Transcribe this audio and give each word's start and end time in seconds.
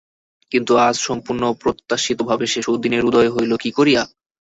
কিন্তু 0.51 0.71
আজ 0.87 0.95
সম্পূর্ণ 1.07 1.41
অপ্রত্যাশিত 1.49 2.19
ভাবে 2.29 2.45
সে 2.47 2.59
সুদিনের 2.67 3.07
উদয় 3.09 3.29
হইল 3.35 3.51
কি 3.63 3.69
করিয়া! 3.77 4.01